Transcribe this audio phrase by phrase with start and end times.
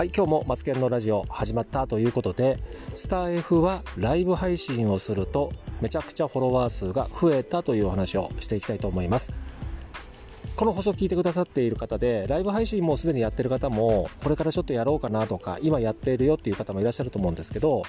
[0.00, 2.58] はい今日もマツケンのラジオ始まったということで
[2.94, 9.30] スター F はライブ配信をするとめちゃくちゃフォロワー数が増えたというお話をしていきたいと思います。
[10.56, 17.82] この放送を聞いてくださっている方でライブ配信もすでにやってる方もこれからちょっとやろうかなとか今やっているよっていう方もいらっしゃると思うんですけど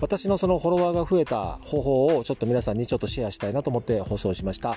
[0.00, 4.76] 私のそのフォロワーが増えた方法をちょっと皆さんにちょっとシェアしたいなと思って放送しました。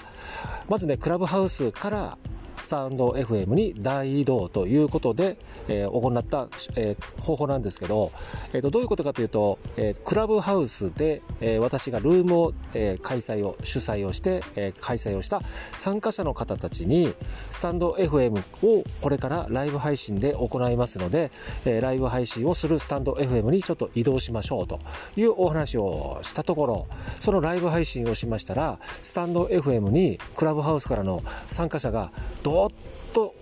[0.69, 2.17] まずねクラブハウスから
[2.57, 5.37] スタンド FM に大移動ということで、
[5.67, 8.11] えー、行った、えー、方法なんですけど、
[8.53, 15.41] えーと、どういうことかというと、えー、クラブハウスで、えー、私がルームを、えー、開催を主催をして、えー、開催をした
[15.75, 17.13] 参加者の方たちに
[17.51, 21.31] スタンド FM をこれからライブ配信で行いますので、
[21.65, 24.79] えー、ライブ配信をするスタンド FM にちょっと移動しましょうと
[25.15, 26.87] いうお話をしたところ
[27.19, 32.11] そのライブ配信をしましたらスタンド FM にクラブハウスからの参加者が
[32.45, 32.69] どっ
[33.11, 33.33] と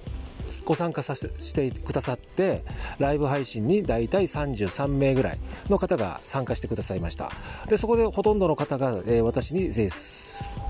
[0.66, 2.64] ご参加させてくださって
[3.00, 5.38] ライブ配信に大体33名ぐらい
[5.69, 7.31] の方が参加してくださいました
[7.67, 9.72] でそこでほとんどの方が、えー、私に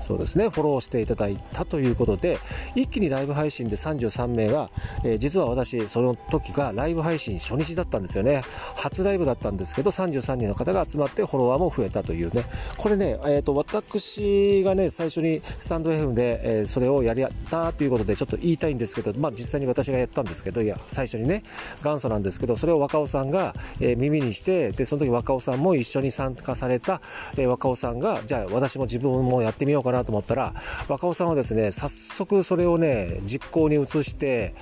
[0.06, 2.38] そうですね、フォローしていただいたということで、
[2.74, 4.70] 一気にライブ配信で33名が、
[5.02, 8.42] えー、実は私、その時がライブ配信初日だったんですよね。
[8.76, 12.44] 初ライブだったんですけど、33人の方が集まってフォロワーも増えたというね。
[12.76, 21.42] これね、えっ、ー、と、私がね、最初にスタンド FM で、えー、それをやりやったということで、ちょっと言いたいんですけど、まあ実際に私がやったんですけど、いや、最初にね、
[21.82, 27.00] 元祖なんですけど、それを若尾さんが、え、耳にして、で、その時若尾さんも一緒に参加された、
[27.36, 30.54] え若尾さんが、じゃあ私も自分もやってみようかなと思ったら、
[30.88, 34.54] 若尾さんはですね、早速それをね、実行に移して、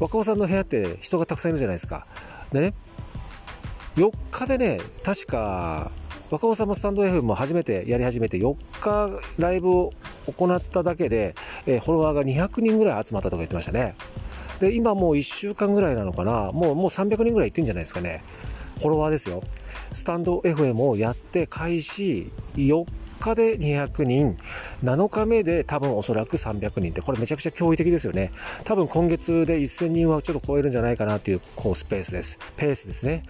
[0.00, 2.06] 若尾さんの部屋って人がたくさんいるじゃないですか。
[2.52, 2.74] でね、
[3.96, 5.90] 4日でね、確か、
[6.30, 9.92] 若尾さんもスタンド F も初めてやり始めて4日ライブを
[10.36, 11.34] 行っただけで、
[11.66, 13.94] えー、フォロワーが200人ぐらい集まったとか言ってましたね。
[14.64, 18.22] で、今もう1週間ぐらいなのかな、もうもう300人ぐらい行ってんじゃないですかね。
[18.78, 19.42] フォロワーですよ。
[19.92, 22.86] スタンド FM をやって開始4
[23.24, 24.36] 日で200人、
[24.84, 28.30] 7日目で多分おそらく300人って、これめちゃくちゃ驚異的ですよね。
[28.64, 32.38] 多分今月で1000人はちょっと超えるんじゃないかなっていう、こう、スペースです。
[32.56, 33.24] ペースですね。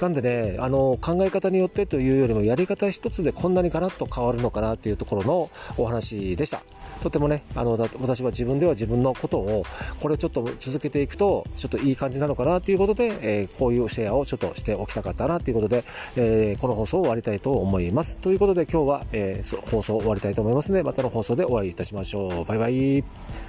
[0.00, 6.62] なんでね、あの、考え方によってというよりも、やり方一つでこんなにガラッと変わるのかなっていうところのお話でした。
[7.02, 9.64] とてもね、あの、私は自分では自分のことを、
[10.00, 15.84] これちょっと続けていくと、ちょっといい感じなのかなということで、えー、こういうシェアをちょっとしておきたかったなということで、
[16.16, 18.16] えー、この放送を終わりたいと思います。
[18.16, 22.44] ということで今日は、えー、放送終わりたいと思いますので、またの放送でお会いいたしましょう。
[22.44, 23.47] バイバイ。